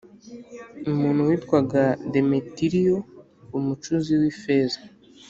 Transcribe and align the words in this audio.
Umuntu 0.91 1.27
witwaga 1.29 1.83
Demetiriyo 2.11 2.97
umucuzi 3.57 4.11
w 4.21 4.23
ifeza 4.33 4.79